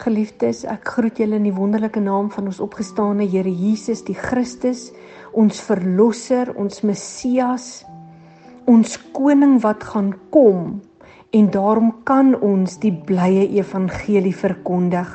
Geliefdes, 0.00 0.64
ek 0.64 0.88
groet 0.88 1.18
julle 1.20 1.36
in 1.36 1.44
die 1.44 1.54
wonderlike 1.54 2.00
naam 2.00 2.30
van 2.32 2.46
ons 2.48 2.60
opgestane 2.64 3.26
Here 3.28 3.50
Jesus, 3.50 4.00
die 4.06 4.16
Christus, 4.16 4.90
ons 5.36 5.60
verlosser, 5.60 6.48
ons 6.56 6.80
Messias, 6.82 7.84
ons 8.64 8.96
koning 9.12 9.58
wat 9.62 9.84
gaan 9.84 10.14
kom 10.32 10.80
en 11.32 11.50
daarom 11.52 11.92
kan 12.08 12.32
ons 12.40 12.78
die 12.80 12.92
blye 12.92 13.44
evangelie 13.56 14.34
verkondig. 14.36 15.08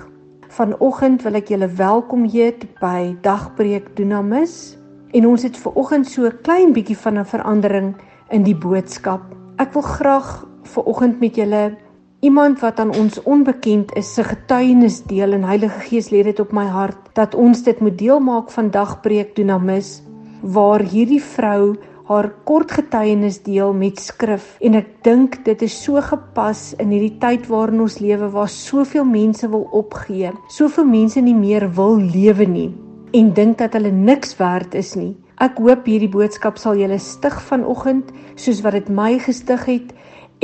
Vanoggend 0.54 1.26
wil 1.26 1.38
ek 1.42 1.52
julle 1.54 1.70
welkom 1.78 2.26
heet 2.30 2.64
by 2.82 3.16
Dagbreek 3.26 3.92
Dunamis 3.98 4.78
en 5.18 5.28
ons 5.30 5.44
het 5.46 5.58
ver 5.58 5.74
oggend 5.78 6.08
so 6.08 6.26
'n 6.26 6.38
klein 6.44 6.74
bietjie 6.74 6.98
van 6.98 7.18
'n 7.18 7.26
verandering 7.26 7.96
in 8.30 8.44
die 8.44 8.56
boodskap. 8.56 9.22
Ek 9.58 9.74
wil 9.74 9.82
graag 9.82 10.46
ver 10.64 10.84
oggend 10.84 11.20
met 11.20 11.36
julle 11.36 11.78
iemand 12.20 12.60
wat 12.60 12.80
aan 12.80 12.96
ons 12.98 13.20
onbekend 13.24 13.94
is 13.96 14.14
se 14.14 14.24
getuienis 14.24 15.04
deel 15.06 15.36
en 15.38 15.44
Heilige 15.46 15.80
Gees 15.90 16.10
lê 16.10 16.24
dit 16.26 16.40
op 16.40 16.52
my 16.52 16.66
hart 16.66 17.12
dat 17.14 17.36
ons 17.38 17.62
dit 17.64 17.80
moet 17.80 17.98
deel 17.98 18.20
maak 18.20 18.50
van 18.52 18.72
dagbreek 18.74 19.36
Dunamis 19.38 20.02
waar 20.42 20.82
hierdie 20.82 21.22
vrou 21.22 21.76
haar 22.08 22.32
kort 22.48 22.72
getuienis 22.72 23.44
deel 23.46 23.74
met 23.74 24.02
skrif 24.02 24.56
en 24.66 24.80
ek 24.82 24.90
dink 25.06 25.40
dit 25.46 25.62
is 25.68 25.78
so 25.84 26.02
gepas 26.02 26.72
in 26.82 26.90
hierdie 26.96 27.20
tyd 27.22 27.46
waarin 27.54 27.86
ons 27.86 28.00
lewe 28.02 28.32
waar 28.34 28.50
soveel 28.50 29.06
mense 29.06 29.50
wil 29.54 29.70
opgee 29.78 30.34
soveel 30.50 30.90
mense 30.90 31.22
nie 31.22 31.38
meer 31.38 31.70
wil 31.78 32.02
lewe 32.02 32.50
nie 32.50 32.70
en 33.16 33.32
dink 33.34 33.58
dat 33.58 33.74
hulle 33.78 33.92
niks 33.92 34.36
werd 34.38 34.76
is 34.76 34.96
nie. 35.00 35.16
Ek 35.38 35.60
hoop 35.62 35.86
hierdie 35.88 36.10
boodskap 36.12 36.58
sal 36.60 36.80
julle 36.80 36.98
stig 37.00 37.36
vanoggend 37.48 38.10
soos 38.40 38.64
wat 38.66 38.76
dit 38.80 38.90
my 38.90 39.18
gestig 39.22 39.68
het 39.70 39.94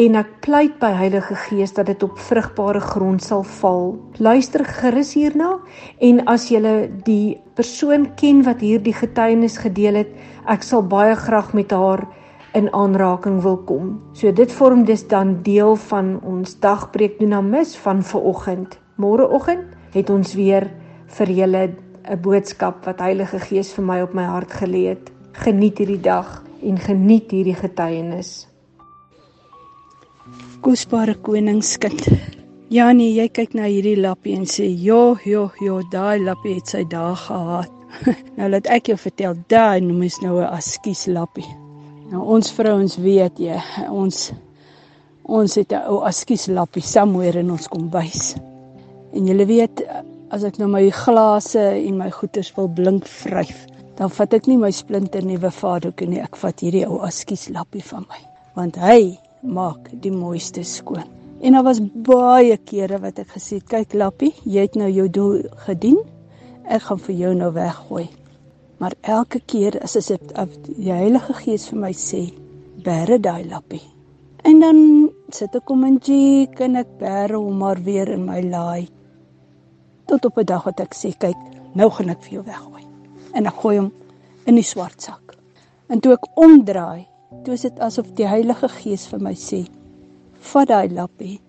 en 0.02 0.16
ek 0.18 0.30
pleit 0.42 0.80
by 0.82 0.90
Heilige 0.98 1.36
Gees 1.38 1.76
dat 1.78 1.86
dit 1.86 2.04
op 2.06 2.18
vrugbare 2.18 2.82
grond 2.82 3.22
sal 3.22 3.44
val. 3.60 3.92
Luister 4.18 4.64
gerus 4.66 5.14
hierna 5.14 5.52
en 6.02 6.24
as 6.30 6.48
jy 6.50 6.62
die 7.06 7.38
persoon 7.54 8.08
ken 8.18 8.42
wat 8.48 8.64
hierdie 8.66 8.96
getuienis 8.98 9.60
gedeel 9.62 10.02
het, 10.02 10.16
ek 10.50 10.66
sal 10.66 10.82
baie 10.82 11.14
graag 11.16 11.54
met 11.54 11.72
haar 11.72 12.08
in 12.58 12.72
aanraking 12.74 13.40
wil 13.46 13.60
kom. 13.70 14.00
So 14.18 14.34
dit 14.34 14.52
vorm 14.52 14.86
dus 14.86 15.06
dan 15.10 15.42
deel 15.46 15.76
van 15.90 16.16
ons 16.26 16.58
dagpreek 16.62 17.20
Dunamis 17.20 17.76
van 17.78 18.02
vanoggend. 18.02 18.80
Môreoggend 18.98 19.78
het 19.94 20.10
ons 20.10 20.34
weer 20.34 20.72
vir 21.18 21.30
julle 21.30 21.70
'n 21.70 22.22
boodskap 22.22 22.86
wat 22.86 23.00
Heilige 23.00 23.40
Gees 23.40 23.74
vir 23.74 23.86
my 23.86 24.02
op 24.02 24.14
my 24.14 24.26
hart 24.26 24.52
gelê 24.52 24.90
het. 24.90 25.12
Geniet 25.34 25.78
hierdie 25.78 26.02
dag 26.02 26.44
en 26.64 26.78
geniet 26.78 27.32
hierdie 27.32 27.56
getuienis 27.56 28.53
kosbare 30.64 31.14
koningskind. 31.20 32.06
Ja 32.72 32.86
nee, 32.96 33.12
jy 33.12 33.26
kyk 33.36 33.52
na 33.58 33.68
hierdie 33.68 33.98
lappie 34.00 34.36
en 34.38 34.46
sê, 34.48 34.66
"Jo, 34.66 35.18
jo, 35.26 35.50
jo, 35.62 35.82
daai 35.92 36.24
lappie 36.24 36.56
het 36.56 36.68
sy 36.68 36.84
dae 36.84 37.16
gehad." 37.16 37.72
nou 38.38 38.48
laat 38.50 38.68
ek 38.68 38.88
jou 38.88 38.98
vertel, 38.98 39.36
daai 39.50 39.82
noem 39.82 40.04
is 40.04 40.22
nou 40.22 40.40
'n 40.40 40.54
askies 40.56 41.08
lappie. 41.08 41.50
Nou 42.12 42.24
ons 42.36 42.52
vrouens 42.52 42.96
weet 42.98 43.40
jy, 43.40 43.60
ons 43.90 44.32
ons 45.24 45.56
het 45.56 45.72
'n 45.74 45.84
ou 45.88 46.00
askies 46.08 46.48
lappie 46.48 46.82
somewhere 46.82 47.40
in 47.40 47.52
ons 47.52 47.68
kombuis. 47.68 48.36
En 49.14 49.28
jy 49.28 49.46
weet, 49.46 49.84
as 50.32 50.44
ek 50.44 50.58
nou 50.58 50.68
my 50.68 50.90
glase 50.90 51.60
en 51.60 51.98
my 51.98 52.10
goeders 52.10 52.56
wil 52.56 52.68
blink 52.68 53.06
vryf, 53.06 53.68
dan 53.98 54.10
vat 54.10 54.34
ek 54.34 54.48
nie 54.48 54.58
my 54.58 54.72
splinter 54.72 55.24
nuwe 55.26 55.52
vadoeke 55.52 56.06
nie, 56.06 56.22
ek 56.22 56.36
vat 56.36 56.60
hierdie 56.60 56.88
ou 56.88 57.00
askies 57.00 57.50
lappie 57.50 57.84
van 57.84 58.06
my, 58.10 58.20
want 58.56 58.76
hy 58.76 59.20
maak 59.44 59.92
die 60.02 60.12
mooiste 60.12 60.64
skoon. 60.64 61.06
En 61.44 61.54
daar 61.58 61.64
was 61.64 61.82
baie 61.84 62.58
kere 62.58 63.00
wat 63.04 63.20
ek 63.20 63.36
gesê 63.36 63.60
het, 63.60 63.68
kyk 63.68 63.96
Lappie, 64.00 64.32
jy 64.48 64.64
het 64.64 64.78
nou 64.80 64.88
jou 64.88 65.10
doel 65.12 65.42
gedien. 65.66 66.00
Ek 66.64 66.86
gaan 66.88 67.02
vir 67.04 67.16
jou 67.20 67.34
nou 67.36 67.50
weggooi. 67.52 68.06
Maar 68.80 68.96
elke 69.02 69.42
keer 69.44 69.76
as 69.84 69.98
dit 70.00 70.32
die 70.70 70.92
Heilige 70.92 71.36
Gees 71.36 71.68
vir 71.72 71.82
my 71.84 71.92
sê, 71.92 72.30
bære 72.84 73.20
daai 73.20 73.44
Lappie. 73.50 73.84
En 74.44 74.60
dan 74.60 74.80
sit 75.32 75.56
ek 75.56 75.70
om 75.72 75.84
in 75.88 76.00
jik 76.04 76.60
en 76.64 76.80
ek 76.80 76.98
bære 77.00 77.40
hom 77.40 77.60
maar 77.60 77.80
weer 77.84 78.12
in 78.16 78.26
my 78.28 78.42
laai. 78.44 78.88
Tot 80.08 80.26
op 80.26 80.38
'n 80.38 80.46
dag 80.46 80.64
wat 80.64 80.80
ek 80.80 80.96
sê, 80.96 81.12
kyk, 81.18 81.40
nou 81.76 81.90
gaan 81.90 82.10
ek 82.10 82.24
vir 82.24 82.34
jou 82.34 82.44
weggooi. 82.44 82.84
En 83.34 83.46
ek 83.46 83.60
gooi 83.64 83.78
hom 83.78 83.92
in 84.46 84.56
die 84.56 84.64
swart 84.68 85.02
sak. 85.02 85.36
En 85.90 86.00
toe 86.00 86.14
ek 86.14 86.28
omdraai, 86.36 87.08
Toe 87.44 87.54
is 87.54 87.66
dit 87.66 87.80
asof 87.80 88.12
die 88.18 88.28
Heilige 88.28 88.70
Gees 88.70 89.08
vir 89.12 89.20
my 89.20 89.34
sê: 89.34 89.66
"Vat 90.52 90.70
daai 90.70 90.94
lappie, 90.94 91.42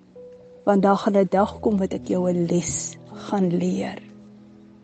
want 0.67 0.83
daar 0.83 0.97
gaan 0.97 1.17
'n 1.17 1.29
dag 1.31 1.61
kom 1.61 1.77
wat 1.79 1.95
ek 1.95 2.09
jou 2.09 2.29
'n 2.29 2.47
les 2.47 2.97
gaan 3.29 3.49
leer." 3.49 4.01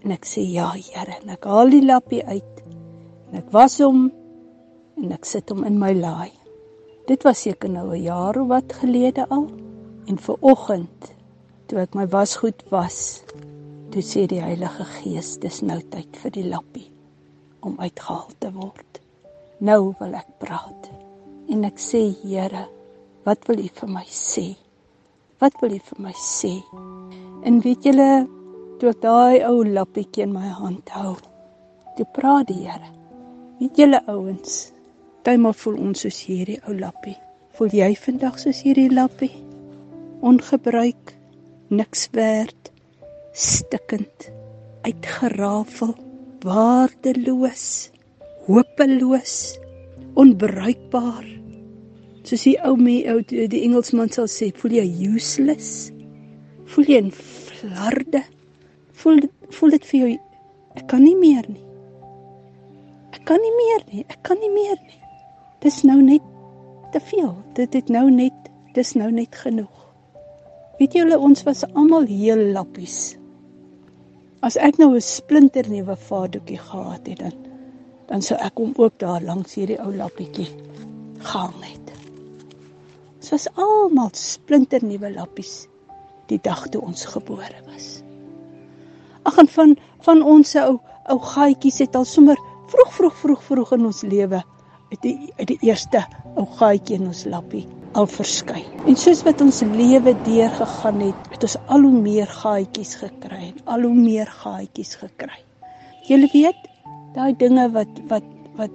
En 0.05 0.11
ek 0.11 0.25
sê: 0.25 0.45
"Ja, 0.45 0.69
Here." 0.73 1.17
En 1.23 1.29
ek 1.31 1.45
haal 1.45 1.71
die 1.71 1.85
lappie 1.85 2.25
uit 2.25 2.63
en 3.33 3.39
ek 3.39 3.51
was 3.53 3.79
hom 3.79 4.13
en 4.97 5.13
ek 5.13 5.25
sit 5.25 5.49
hom 5.49 5.65
in 5.65 5.79
my 5.79 5.93
laai. 5.95 6.33
Dit 7.07 7.23
was 7.23 7.43
seker 7.43 7.71
nou 7.71 7.91
'n 7.97 8.03
jaar 8.03 8.37
of 8.41 8.49
wat 8.49 8.73
gelede 8.73 9.27
al. 9.29 9.49
En 10.07 10.19
vir 10.19 10.37
oggend 10.41 11.15
toe 11.67 11.79
ek 11.79 11.95
my 11.95 12.07
wasgoed 12.07 12.63
was, 12.71 13.23
toe 13.91 14.03
sê 14.03 14.27
die 14.27 14.41
Heilige 14.41 14.85
Gees: 14.85 15.39
"Dis 15.39 15.63
nou 15.63 15.81
tyd 15.91 16.17
vir 16.17 16.31
die 16.31 16.49
lappie 16.49 16.91
om 17.61 17.77
uitgehaal 17.79 18.31
te 18.39 18.53
word." 18.53 19.00
Nou 19.61 19.93
wil 19.99 20.15
ek 20.17 20.29
praat. 20.41 20.87
En 21.53 21.67
ek 21.69 21.81
sê, 21.83 22.01
Here, 22.23 22.63
wat 23.29 23.43
wil 23.45 23.59
U 23.61 23.67
vir 23.81 23.91
my 23.93 24.05
sê? 24.09 24.47
Wat 25.43 25.59
wil 25.61 25.75
U 25.77 25.81
vir 25.91 26.01
my 26.07 26.15
sê? 26.17 26.55
En 27.45 27.59
weet 27.61 27.85
julle, 27.85 28.07
toe 28.81 28.95
ek 28.95 29.03
daai 29.05 29.45
ou 29.51 29.61
lappietjie 29.67 30.25
in 30.25 30.33
my 30.33 30.49
hand 30.63 30.89
hou, 30.97 31.13
toe 31.99 32.09
praat 32.17 32.49
die 32.49 32.63
Here. 32.63 32.89
Weet 33.61 33.83
julle 33.83 34.01
ouens, 34.09 34.57
partymal 35.21 35.53
voel 35.61 35.79
ons 35.91 36.07
soos 36.07 36.23
hierdie 36.25 36.57
ou 36.65 36.79
lappie. 36.81 37.19
Voel 37.59 37.77
jy 37.83 37.93
vandag 38.01 38.41
soos 38.41 38.65
hierdie 38.65 38.89
lappie? 38.89 39.35
Ongebruik, 40.25 41.13
niks 41.69 42.09
werd, 42.17 42.73
stikkend, 43.37 44.31
uitgerafel, 44.89 45.93
waardeloos 46.49 47.91
hopeloos, 48.51 49.35
onbruikbaar. 50.19 51.27
Soos 52.27 52.45
die 52.45 52.57
ou 52.67 52.77
me 52.77 53.01
ou 53.13 53.23
die 53.25 53.63
Engelsman 53.65 54.11
sal 54.13 54.29
sê, 54.31 54.51
voel 54.61 54.81
jy 54.81 54.87
useless? 55.15 55.91
Voel 56.71 56.91
jy 56.93 57.01
in 57.05 57.13
flarde? 57.15 58.25
Voel 59.01 59.25
voel 59.55 59.75
dit 59.75 59.87
vir 59.89 60.01
jou 60.01 60.11
ek 60.79 60.87
kan 60.91 61.03
nie 61.03 61.17
meer 61.19 61.47
nie. 61.51 61.65
Ek 63.17 63.25
kan 63.27 63.41
nie 63.43 63.55
meer 63.57 63.83
nie. 63.91 64.05
Ek 64.07 64.21
kan 64.27 64.39
nie 64.43 64.53
meer 64.53 64.77
nie. 64.87 65.01
Dis 65.65 65.83
nou 65.87 65.99
net 66.03 66.25
te 66.95 67.03
veel. 67.11 67.33
Dit 67.59 67.75
het 67.75 67.91
nou 67.91 68.07
net 68.13 68.51
dis 68.77 68.95
nou 68.95 69.11
net 69.11 69.35
genoeg. 69.35 69.77
Weet 70.79 70.95
julle 70.97 71.19
ons 71.19 71.43
was 71.45 71.65
almal 71.75 72.07
heel 72.09 72.51
lappies. 72.55 73.17
As 74.47 74.57
ek 74.57 74.79
nou 74.79 74.95
'n 74.95 75.01
splinter 75.05 75.69
nuwe 75.69 75.97
vadoetjie 75.97 76.59
gehad 76.59 77.07
het 77.07 77.19
dan 77.19 77.50
dan 78.11 78.23
sou 78.27 78.37
ek 78.43 78.59
hom 78.59 78.75
ook 78.77 78.99
daar 79.03 79.23
langs 79.23 79.55
hierdie 79.55 79.79
ou 79.83 79.93
lappietjie 79.95 80.49
gehang 81.23 81.57
het. 81.63 81.93
Dit 83.21 83.31
was 83.31 83.49
almal 83.55 84.11
splinter 84.19 84.83
nuwe 84.85 85.13
lappies 85.15 85.69
die 86.31 86.41
dag 86.43 86.67
toe 86.75 86.83
ons 86.83 87.07
gebore 87.13 87.61
was. 87.69 88.01
Ag 89.29 89.39
en 89.43 89.51
van 89.57 89.77
van 90.07 90.23
ons 90.27 90.55
ou 90.59 90.79
ou 91.13 91.19
gaatjies 91.33 91.83
het 91.85 91.99
al 91.99 92.07
sommer 92.09 92.39
vroeg 92.73 92.95
vroeg 92.97 93.19
vroeg 93.23 93.45
vroeg 93.47 93.75
in 93.77 93.87
ons 93.91 94.03
lewe 94.07 94.41
uit 94.91 95.03
die 95.05 95.19
uit 95.39 95.51
die 95.53 95.61
eerste 95.69 96.03
ou 96.35 96.47
gaatjie 96.59 96.99
in 96.99 97.11
ons 97.11 97.27
lappie 97.31 97.67
al 97.99 98.07
verskyn. 98.11 98.67
En 98.87 98.97
soos 98.99 99.23
wat 99.27 99.43
ons 99.43 99.63
lewe 99.67 100.15
deurgegaan 100.27 101.01
het, 101.03 101.31
het 101.35 101.47
ons 101.47 101.57
al 101.67 101.87
hoe 101.87 102.03
meer 102.03 102.31
gaatjies 102.31 102.95
gekry 103.03 103.51
en 103.51 103.63
al 103.75 103.87
hoe 103.89 103.95
meer 103.95 104.31
gaatjies 104.43 104.95
gekry. 105.01 105.41
Julle 106.07 106.31
weet, 106.33 106.70
daai 107.15 107.33
dinge 107.39 107.67
wat 107.75 108.03
wat 108.11 108.27
wat 108.59 108.75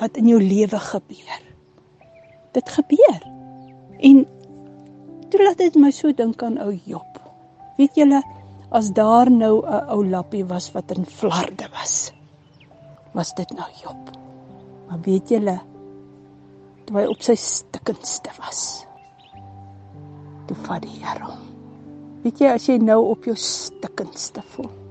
wat 0.00 0.16
in 0.20 0.30
jou 0.32 0.40
lewe 0.40 0.78
gebeur. 0.80 1.42
Dit 2.56 2.68
gebeur. 2.68 3.20
En 4.00 4.24
toe 5.30 5.42
laat 5.44 5.60
dit 5.60 5.76
my 5.80 5.92
so 5.94 6.12
dink 6.16 6.42
aan 6.42 6.58
ou 6.60 6.72
Job. 6.88 7.20
Weet 7.78 7.96
julle 7.96 8.22
as 8.72 8.92
daar 8.96 9.30
nou 9.30 9.60
'n 9.60 9.88
ou 9.92 10.00
lappie 10.04 10.44
was 10.44 10.72
wat 10.72 10.90
in 10.96 11.04
flarde 11.04 11.68
was. 11.72 12.12
Was 13.12 13.34
dit 13.34 13.50
nou 13.50 13.68
Job? 13.82 14.10
Maar 14.88 15.00
weet 15.00 15.28
julle 15.28 15.60
toe 16.84 16.96
hy 16.96 17.06
op 17.06 17.22
sy 17.22 17.34
stikkendste 17.34 18.30
was. 18.38 18.86
Toe 20.46 20.56
vat 20.56 20.82
die 20.82 20.98
Here 21.04 21.24
hom. 21.24 21.38
Weet 22.22 22.40
jy 22.40 22.48
as 22.48 22.66
jy 22.66 22.78
nou 22.78 23.04
op 23.10 23.24
jou 23.24 23.36
stikkendste 23.36 24.42
voel 24.42 24.81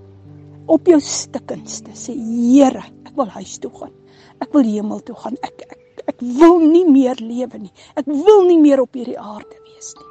op 0.68 0.88
jou 0.88 1.00
stikkendste 1.02 1.96
sê 1.98 2.16
Here, 2.16 2.84
ek 3.06 3.16
wil 3.18 3.32
huis 3.38 3.58
toe 3.62 3.72
gaan. 3.74 3.94
Ek 4.42 4.54
wil 4.54 4.68
hemel 4.68 5.02
toe 5.06 5.16
gaan. 5.16 5.38
Ek 5.46 5.66
ek 5.68 6.04
ek 6.12 6.22
wil 6.22 6.60
nie 6.66 6.86
meer 6.90 7.20
lewe 7.22 7.60
nie. 7.62 7.74
Ek 7.96 8.08
wil 8.10 8.46
nie 8.48 8.60
meer 8.62 8.82
op 8.82 8.94
hierdie 8.98 9.20
aarde 9.20 9.58
wees 9.68 9.94
nie. 9.98 10.08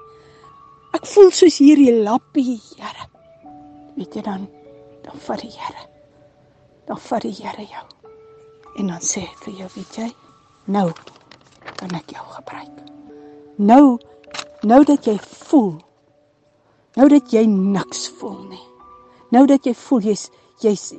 Ek 0.97 1.07
voel 1.07 1.31
soos 1.35 1.59
hierdie 1.63 2.01
lappie, 2.03 2.59
Here. 2.77 3.07
weet 3.97 4.15
jy 4.17 4.23
dan 4.23 4.47
dan 5.05 5.19
vat 5.27 5.43
die 5.43 5.51
Here. 5.51 5.87
Dan 6.87 6.99
vat 6.99 7.23
die 7.23 7.35
Here 7.35 7.67
jou. 7.67 7.87
En 8.79 8.87
dan 8.87 9.03
sê 9.03 9.27
hy 9.27 9.35
vir 9.45 9.55
jou, 9.61 9.69
weet 9.77 9.99
jy, 9.99 10.09
nou 10.67 10.89
kan 11.77 11.95
ek 11.97 12.15
jou 12.15 12.25
gebruik. 12.37 12.81
Nou 13.59 13.99
nou 14.63 14.85
dat 14.85 15.07
jy 15.09 15.17
voel 15.21 15.79
nou 16.97 17.07
dat 17.09 17.33
jy 17.33 17.47
niks 17.47 18.09
voel 18.19 18.43
nie. 18.51 18.70
Nou 19.31 19.47
dat 19.47 19.67
jy 19.67 19.75
voel 19.79 20.11
jy's 20.11 20.29
jy's 20.61 20.91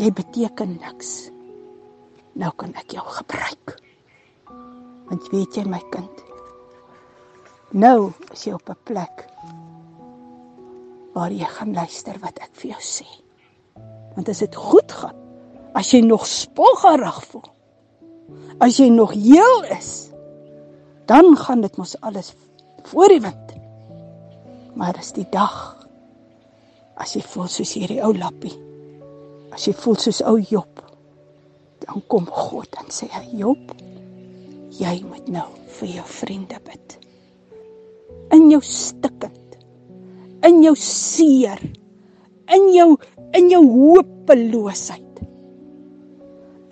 jy 0.00 0.10
beteken 0.12 0.76
niks. 0.80 1.30
Nou 2.36 2.52
kan 2.56 2.74
ek 2.78 2.92
jou 2.96 3.04
gebruik. 3.18 3.76
Want 5.10 5.30
weet 5.32 5.56
jy 5.58 5.64
my 5.66 5.80
kind, 5.90 6.20
nou 7.74 8.12
is 8.30 8.44
jy 8.46 8.52
op 8.54 8.68
'n 8.70 8.78
plek 8.84 9.26
waar 11.14 11.32
jy 11.32 11.46
gaan 11.46 11.74
luister 11.74 12.18
wat 12.22 12.38
ek 12.38 12.50
vir 12.54 12.70
jou 12.70 12.80
sê. 12.80 13.08
Want 14.14 14.28
as 14.28 14.38
dit 14.38 14.54
goed 14.54 14.92
gaan, 14.92 15.16
as 15.74 15.90
jy 15.90 16.00
nog 16.00 16.26
spoggerig 16.26 17.24
voel, 17.24 17.50
as 18.60 18.76
jy 18.76 18.88
nog 18.88 19.12
heel 19.12 19.64
is, 19.64 20.10
dan 21.06 21.36
gaan 21.36 21.60
dit 21.60 21.76
mos 21.76 22.00
alles 22.00 22.34
voor 22.82 23.08
die 23.08 23.20
wind. 23.20 23.54
Maar 24.74 24.92
dis 24.92 25.12
die 25.12 25.26
dag 25.30 25.79
as 27.00 27.16
jy 27.16 27.22
voel 27.32 27.48
soos 27.48 27.72
hierdie 27.76 28.00
ou 28.04 28.12
lappie. 28.16 28.54
As 29.54 29.66
jy 29.66 29.74
voel 29.80 29.98
soos 29.98 30.20
ou 30.28 30.38
Job, 30.38 30.82
dan 31.82 32.02
kom 32.12 32.28
God 32.30 32.76
en 32.80 32.90
sê 32.92 33.08
hy 33.10 33.24
Job, 33.40 33.74
jy 34.76 35.00
moet 35.08 35.28
nou 35.32 35.48
vir 35.80 35.96
jou 35.96 36.06
vriende 36.20 36.60
bid. 36.66 36.96
In 38.36 38.50
jou 38.52 38.60
stikkend, 38.64 39.56
in 40.46 40.60
jou 40.62 40.76
seer, 40.78 41.60
in 42.54 42.70
jou 42.74 42.94
in 43.36 43.50
jou 43.50 43.62
hopeloosheid. 43.62 45.20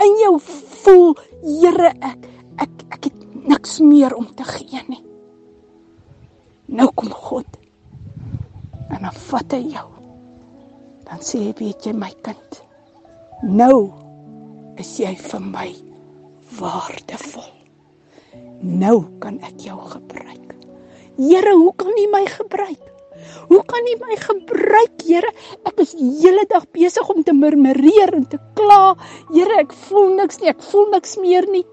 In 0.02 0.16
jou 0.22 0.34
voel, 0.42 1.12
Here, 1.38 1.92
ek 2.02 2.24
ek 2.58 2.80
ek 2.96 3.04
het 3.06 3.20
niks 3.46 3.78
meer 3.84 4.14
om 4.18 4.26
te 4.34 4.46
gee 4.46 4.82
nie. 4.88 5.04
Nou 6.74 6.88
kom 6.98 7.12
God. 7.14 7.46
En 8.90 9.06
dan 9.06 9.14
vat 9.28 9.54
hy 9.54 9.62
jou. 9.76 9.97
Dan 11.08 11.22
sê 11.24 11.40
hy, 11.46 11.52
weet 11.56 11.86
jy 11.88 11.94
my 11.96 12.10
kind, 12.26 12.60
nou 13.42 13.88
is 14.78 14.90
jy 15.00 15.14
vir 15.18 15.40
my 15.44 15.68
waardevol. 16.58 17.48
Nou 18.62 18.98
kan 19.22 19.38
ek 19.46 19.64
jou 19.64 19.78
gebruik. 19.88 20.54
Here, 21.18 21.54
hoe 21.54 21.72
kan 21.78 21.94
U 21.94 22.06
my 22.12 22.24
gebruik? 22.30 22.84
Hoe 23.48 23.62
kan 23.66 23.86
U 23.90 23.94
my 24.02 24.18
gebruik, 24.20 25.00
Here? 25.06 25.30
Ek 25.66 25.80
is 25.82 25.94
die 25.98 26.10
hele 26.20 26.44
dag 26.50 26.66
besig 26.74 27.08
om 27.10 27.24
te 27.26 27.34
murmureer 27.34 28.12
en 28.14 28.26
te 28.28 28.38
kla. 28.58 28.94
Here, 29.32 29.62
ek 29.64 29.74
voel 29.88 30.14
niks 30.18 30.42
nie. 30.42 30.52
Ek 30.52 30.62
voel 30.70 30.90
niks 30.92 31.16
meer 31.22 31.48
nie. 31.50 31.64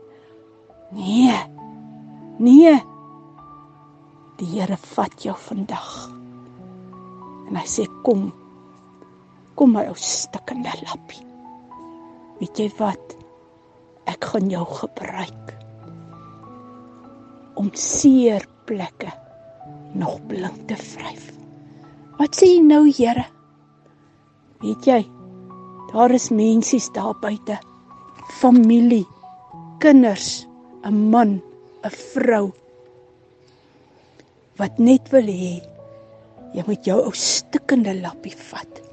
Nee. 0.95 1.37
Nee. 2.39 2.77
Die 4.39 4.49
Here 4.55 4.79
vat 4.95 5.21
jou 5.25 5.35
vandag. 5.49 5.91
En 7.49 7.59
hy 7.59 7.67
sê 7.69 7.85
kom. 8.07 8.29
Kom 9.55 9.75
my 9.75 9.85
ou 9.87 9.95
stikkende 9.99 10.73
lappie. 10.83 11.23
Weet 12.39 12.59
jy 12.59 12.67
wat? 12.79 13.15
Ek 14.11 14.27
gaan 14.31 14.51
jou 14.51 14.65
gebruik 14.69 15.53
om 17.55 17.69
seer 17.79 18.43
plekke 18.67 19.13
nog 19.95 20.19
blink 20.27 20.65
te 20.67 20.75
vryf. 20.75 21.29
Wat 22.19 22.35
sê 22.35 22.49
jy 22.51 22.59
nou, 22.67 22.83
Here? 22.91 23.23
Weet 24.59 24.87
jy, 24.87 24.99
daar 25.93 26.11
is 26.11 26.27
mensies 26.35 26.89
daar 26.95 27.15
buite. 27.23 27.55
Familie, 28.41 29.05
kinders, 29.79 30.47
'n 30.83 31.09
man, 31.11 31.41
'n 31.83 31.89
vrou 32.13 32.51
wat 34.59 34.79
net 34.79 35.09
wil 35.11 35.27
hê 35.27 35.59
jy 36.55 36.63
moet 36.67 36.87
jou 36.87 36.97
ou 37.03 37.11
stikkende 37.11 37.93
lappie 37.99 38.35
vat 38.51 38.84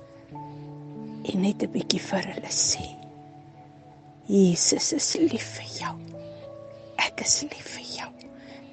en 1.30 1.42
net 1.42 1.62
'n 1.62 1.72
bietjie 1.72 2.00
vir 2.00 2.24
hulle 2.34 2.52
sê. 2.52 2.84
Jesus 4.28 4.92
is 4.92 5.08
lief 5.18 5.48
vir 5.58 5.70
jou. 5.80 5.94
Ek 6.98 7.20
is 7.20 7.42
lief 7.42 7.68
vir 7.76 7.86
jou. 7.98 8.10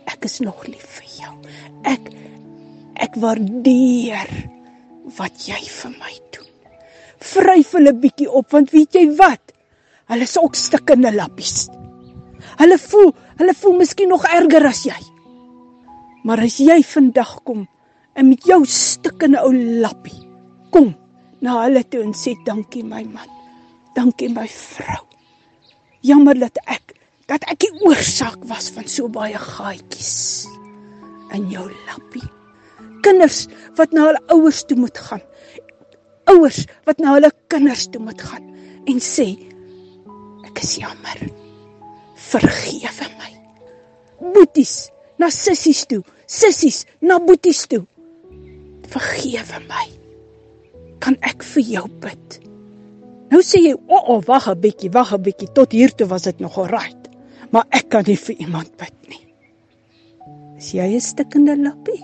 Ek 0.05 0.25
is 0.25 0.39
nog 0.39 0.67
lief 0.67 0.85
vir 0.97 1.09
jou. 1.19 1.33
Ek 1.83 2.09
ek 2.95 3.15
waardeer 3.15 4.29
wat 5.17 5.47
jy 5.47 5.61
vir 5.63 5.91
my 5.97 6.13
doen. 6.33 6.49
Vryf 7.19 7.71
hulle 7.77 7.93
bietjie 7.93 8.29
op 8.29 8.51
want 8.51 8.71
weet 8.71 8.93
jy 8.93 9.05
wat? 9.17 9.53
Hulle 10.09 10.23
is 10.23 10.37
ook 10.37 10.55
stikkende 10.55 11.11
lappies. 11.15 11.69
Hulle 12.59 12.77
voel, 12.77 13.13
hulle 13.37 13.53
voel 13.53 13.77
miskien 13.77 14.09
nog 14.09 14.25
erger 14.25 14.65
as 14.67 14.83
jy. 14.85 14.99
Maar 16.23 16.43
as 16.45 16.57
jy 16.59 16.81
vandag 16.83 17.39
kom 17.43 17.67
en 18.15 18.29
met 18.29 18.45
jou 18.45 18.65
stikkende 18.65 19.41
ou 19.45 19.53
lappie 19.53 20.17
kom 20.73 20.91
na 21.45 21.56
hulle 21.63 21.83
toe 21.88 22.01
en 22.03 22.15
sê 22.15 22.36
dankie 22.47 22.83
my 22.83 23.03
man. 23.07 23.30
Dankie 23.95 24.30
my 24.33 24.47
vrou. 24.47 25.06
Jammer 26.06 26.38
dat 26.39 26.59
ek 26.68 26.95
dat 27.30 27.44
ek 27.51 27.62
die 27.62 27.71
oorsaak 27.86 28.41
was 28.50 28.71
van 28.74 28.88
so 28.89 29.09
baie 29.13 29.38
gaatjies 29.38 30.47
in 31.36 31.50
jou 31.53 31.68
lappie. 31.88 32.25
Kinders 33.06 33.45
wat 33.77 33.94
na 33.94 34.07
hulle 34.09 34.21
ouers 34.33 34.63
toe 34.68 34.77
moet 34.80 34.97
gaan. 34.97 35.21
Ouers 36.31 36.63
wat 36.89 37.01
na 37.03 37.13
hulle 37.18 37.31
kinders 37.53 37.85
toe 37.94 38.01
moet 38.01 38.21
gaan 38.21 38.47
en 38.89 39.03
sê 39.03 39.30
ek 40.50 40.63
is 40.65 40.75
jammer. 40.81 41.21
Vergewe 42.30 43.07
my. 43.19 43.31
Boeties 44.33 44.89
na 45.21 45.30
sissies 45.33 45.85
toe, 45.89 46.01
sissies 46.27 46.83
na 47.01 47.19
boeties 47.21 47.65
toe. 47.69 47.83
Vergewe 48.89 49.63
my. 49.69 49.88
Kan 50.99 51.17
ek 51.21 51.43
vir 51.43 51.63
jou 51.63 51.87
bid? 52.03 52.39
Nou 53.29 53.41
sê 53.45 53.61
jy, 53.61 53.73
"O, 53.73 53.95
oh, 53.95 54.09
oh, 54.09 54.21
wag 54.27 54.47
'n 54.47 54.61
bietjie, 54.61 54.91
wag 54.91 55.13
'n 55.13 55.21
bietjie, 55.21 55.53
tot 55.53 55.71
hier 55.71 55.91
toe 55.95 56.07
was 56.07 56.23
dit 56.23 56.39
nog 56.39 56.57
reg." 56.67 56.95
Maar 57.51 57.65
ek 57.73 57.89
kan 57.89 58.03
nie 58.05 58.17
vir 58.17 58.35
iemand 58.35 58.77
bid 58.77 58.93
nie. 59.09 59.25
Is 60.57 60.73
jy 60.73 60.95
'n 60.95 61.01
stikkende 61.01 61.55
lappie? 61.57 62.03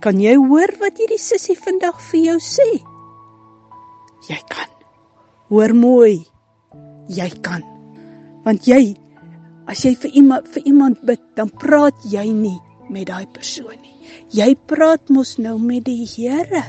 Kan 0.00 0.20
jy 0.20 0.36
hoor 0.36 0.70
wat 0.78 0.98
hierdie 0.98 1.18
sussie 1.18 1.56
vandag 1.58 1.98
vir 2.10 2.20
jou 2.20 2.38
sê? 2.38 2.68
Jy 4.28 4.40
kan. 4.48 4.70
Hoor 5.48 5.74
mooi. 5.74 6.26
Jy 7.08 7.30
kan. 7.42 7.62
Want 8.44 8.66
jy 8.66 8.94
as 9.66 9.84
jy 9.84 9.94
vir 9.94 10.10
iemand 10.10 10.48
vir 10.48 10.62
iemand 10.64 11.00
bid, 11.04 11.20
dan 11.36 11.50
praat 11.50 11.96
jy 12.08 12.24
nie 12.32 12.58
met 12.88 13.08
daai 13.10 13.26
persoon 13.26 13.76
nie. 13.82 13.96
Jy 14.32 14.54
praat 14.70 15.10
mos 15.12 15.36
nou 15.38 15.58
met 15.58 15.84
die 15.84 16.06
Here. 16.08 16.62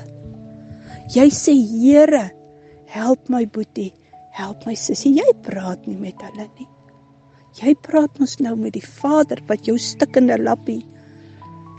Jy 1.10 1.26
sê 1.34 1.56
Here, 1.58 2.30
help 2.86 3.30
my 3.34 3.42
boetie, 3.50 3.90
help 4.38 4.68
my 4.70 4.76
sussie. 4.78 5.16
Jy 5.18 5.32
praat 5.42 5.88
nie 5.90 5.98
met 5.98 6.22
hulle 6.22 6.46
nie. 6.60 6.68
Jy 7.58 7.74
praat 7.82 8.20
mos 8.22 8.36
nou 8.38 8.54
met 8.60 8.76
die 8.76 8.86
Vader 8.86 9.42
wat 9.50 9.66
jou 9.66 9.74
stikkende 9.82 10.38
lappie 10.38 10.84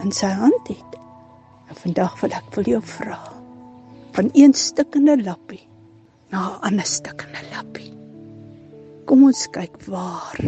in 0.03 0.11
sy 0.11 0.33
hand 0.35 0.73
het. 0.73 0.99
En 1.71 1.79
vandag 1.79 2.19
wil 2.25 2.35
ek 2.41 2.51
vir 2.57 2.73
jou 2.73 2.83
vra 2.97 3.21
van 4.19 4.33
een 4.35 4.57
stikkende 4.59 5.15
lappie 5.23 5.63
na 6.35 6.59
'n 6.59 6.61
ander 6.67 6.91
stikkende 6.97 7.47
lappie. 7.55 7.95
Kom 9.07 9.25
ons 9.31 9.47
kyk 9.55 9.79
waar 9.87 10.43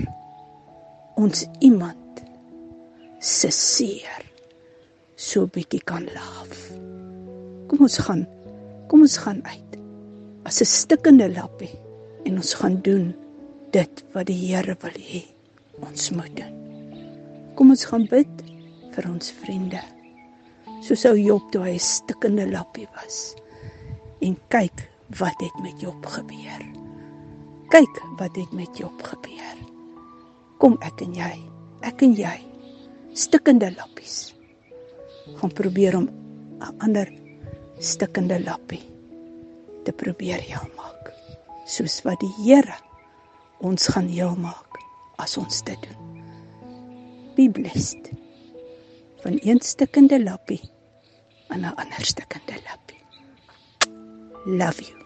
ons 1.14 1.46
iemand 1.60 2.26
se 3.20 3.50
seer 3.50 4.26
so 5.14 5.46
bietjie 5.46 5.84
kan 5.86 6.08
laaf. 6.14 6.70
Kom 7.70 7.86
ons 7.86 7.98
gaan. 7.98 8.26
Kom 8.92 9.06
ons 9.06 9.14
gaan 9.24 9.38
uit 9.48 9.76
as 10.44 10.60
'n 10.60 10.68
stikkende 10.68 11.26
lappie 11.32 11.72
en 12.28 12.34
ons 12.36 12.50
gaan 12.60 12.74
doen 12.84 13.14
dit 13.72 14.02
wat 14.12 14.26
die 14.28 14.36
Here 14.36 14.74
wil 14.82 14.98
hê 15.00 15.22
ons 15.80 16.10
moet 16.12 16.34
doen. 16.36 16.52
Kom 17.56 17.70
ons 17.72 17.84
gaan 17.88 18.04
bid 18.10 18.42
vir 18.92 19.08
ons 19.08 19.30
vriende. 19.40 19.80
Soos 20.84 21.06
ou 21.08 21.16
Job 21.16 21.48
toe 21.52 21.62
hy 21.64 21.72
'n 21.78 21.86
stikkende 21.86 22.44
lappie 22.50 22.86
was. 22.92 23.32
En 24.20 24.36
kyk 24.52 24.84
wat 25.16 25.40
het 25.40 25.56
met 25.62 25.80
Job 25.80 26.04
gebeur. 26.04 26.62
Kyk 27.72 27.96
wat 28.20 28.36
het 28.36 28.52
met 28.52 28.76
Job 28.76 29.02
gebeur. 29.02 29.56
Kom 30.58 30.76
ek 30.82 31.00
en 31.00 31.14
jy, 31.14 31.40
ek 31.80 32.02
en 32.02 32.12
jy, 32.12 32.44
stikkende 33.14 33.72
lappies. 33.72 34.34
Gaan 35.40 35.52
probeer 35.52 35.96
om 35.96 36.08
'n 36.60 36.76
ander 36.78 37.21
stikkende 37.82 38.38
lappie 38.44 38.82
te 39.84 39.92
probeer 39.92 40.38
heel 40.38 40.68
maak. 40.76 41.10
Soos 41.66 42.00
wat 42.06 42.20
die 42.22 42.30
Here 42.38 42.78
ons 43.62 43.88
gaan 43.90 44.08
heel 44.10 44.34
maak 44.38 44.78
as 45.22 45.36
ons 45.38 45.62
dit 45.66 45.78
doen. 45.86 46.22
Be 47.36 47.48
blessed. 47.50 48.10
Van 49.22 49.38
een 49.42 49.60
stikkende 49.62 50.22
lappie 50.22 50.60
aan 51.48 51.60
'n 51.66 51.74
ander 51.74 52.04
stikkende 52.04 52.58
lappie. 52.66 53.02
Love 54.44 54.82
you. 54.82 55.02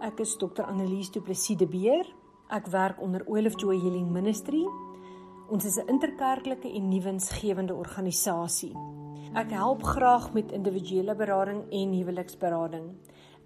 Ek 0.00 0.20
is 0.20 0.36
Dr. 0.36 0.62
Annelies 0.62 1.10
Du 1.10 1.20
Plessis 1.20 1.56
de 1.56 1.66
Beer. 1.66 2.06
Ek 2.48 2.66
werk 2.66 3.00
onder 3.00 3.22
Olive 3.26 3.56
Joy 3.56 3.78
Healing 3.80 4.10
Ministry. 4.10 4.64
Ons 5.46 5.64
is 5.64 5.76
'n 5.78 5.86
interkerklike 5.86 6.68
en 6.74 6.88
nuwensgewende 6.88 7.74
organisasie. 7.74 8.72
Ek 9.34 9.50
help 9.50 9.82
graag 9.82 10.32
met 10.32 10.52
individuele 10.52 11.14
berading 11.14 11.62
en 11.70 11.92
huweliksberading. 11.92 12.86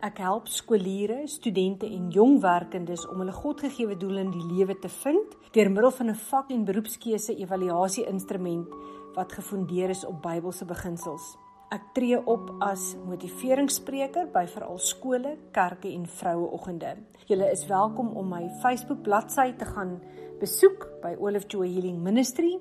Ek 0.01 0.19
help 0.19 0.47
skooliere, 0.47 1.27
studente 1.27 1.87
en 1.87 2.09
jong 2.11 2.41
werkendes 2.41 3.09
om 3.09 3.19
hulle 3.19 3.33
Godgegewe 3.33 3.97
doel 3.97 4.17
in 4.17 4.31
die 4.31 4.47
lewe 4.53 4.79
te 4.79 4.89
vind 4.89 5.37
deur 5.53 5.71
middel 5.71 5.91
van 5.91 6.09
'n 6.09 6.15
vak- 6.15 6.51
en 6.51 6.65
beroepskeuse 6.65 7.37
evaluasie-instrument 7.37 8.69
wat 9.15 9.33
gefundeer 9.33 9.91
is 9.91 10.05
op 10.05 10.23
Bybelse 10.23 10.65
beginsels. 10.65 11.37
Ek 11.71 11.83
tree 11.93 12.27
op 12.27 12.51
as 12.59 12.97
motiveringsspreker 13.07 14.31
by 14.33 14.47
veral 14.47 14.79
skole, 14.79 15.37
kerke 15.53 15.93
en 15.93 16.07
vroueoggende. 16.07 16.97
Julle 17.27 17.51
is 17.51 17.67
welkom 17.67 18.09
om 18.09 18.29
my 18.29 18.49
Facebook 18.63 19.03
bladsy 19.03 19.53
te 19.53 19.65
gaan 19.65 20.01
besoek 20.41 20.87
by 21.03 21.17
Olive 21.21 21.45
Joy 21.49 21.69
Healing 21.69 22.03
Ministry. 22.03 22.59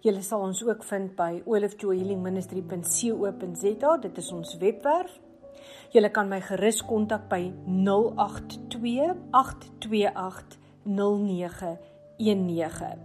Julle 0.00 0.22
sal 0.24 0.40
ons 0.46 0.62
ook 0.64 0.84
vind 0.88 1.12
by 1.18 1.42
olivejoyhealingministry.co.za. 1.44 3.96
Dit 4.00 4.18
is 4.22 4.32
ons 4.32 4.56
webwerf. 4.62 5.20
Julle 5.92 6.10
kan 6.14 6.28
my 6.30 6.40
gerus 6.40 6.80
kontak 6.88 7.28
by 7.28 7.52
082 7.66 9.14
828 9.36 10.58
0919. 10.88 12.98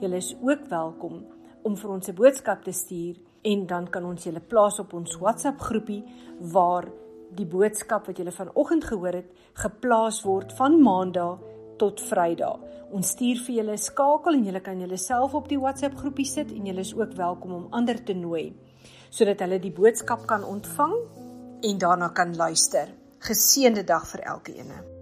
Julle 0.00 0.16
is 0.22 0.36
ook 0.38 0.68
welkom 0.70 1.26
om 1.66 1.74
vir 1.76 1.90
ons 1.90 2.08
'n 2.08 2.14
boodskap 2.14 2.62
te 2.62 2.72
stuur 2.72 3.16
en 3.42 3.66
dan 3.66 3.90
kan 3.90 4.04
ons 4.04 4.24
julle 4.24 4.40
plaas 4.40 4.78
op 4.78 4.92
ons 4.92 5.18
WhatsApp 5.18 5.60
groepie 5.60 6.04
waar 6.40 6.88
die 7.34 7.46
boodskap 7.46 8.06
wat 8.06 8.16
julle 8.16 8.32
vanoggend 8.32 8.84
gehoor 8.84 9.12
het 9.12 9.30
geplaas 9.54 10.22
word 10.22 10.52
van 10.52 10.82
Maandag 10.82 11.38
tot 11.78 12.00
Vrydag. 12.00 12.60
Ons 12.90 13.14
stuur 13.16 13.42
vir 13.46 13.54
julle 13.56 13.72
'n 13.72 13.78
skakel 13.78 14.34
en 14.34 14.44
julle 14.44 14.60
kan 14.60 14.80
julleself 14.80 15.34
op 15.34 15.48
die 15.48 15.58
WhatsApp 15.58 15.96
groepie 15.96 16.26
sit 16.26 16.50
en 16.50 16.66
julle 16.66 16.80
is 16.80 16.94
ook 16.94 17.12
welkom 17.12 17.52
om 17.52 17.68
ander 17.70 18.04
te 18.04 18.14
nooi 18.14 18.54
sodat 19.10 19.40
hulle 19.40 19.58
die 19.58 19.72
boodskap 19.72 20.26
kan 20.26 20.44
ontvang 20.44 20.94
en 21.62 21.78
daarna 21.78 22.08
kan 22.08 22.36
luister. 22.36 22.88
Geseënde 23.18 23.84
dag 23.84 24.06
vir 24.06 24.20
elkeen. 24.20 24.95